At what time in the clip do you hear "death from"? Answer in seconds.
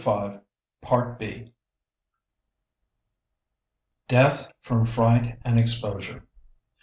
4.07-4.83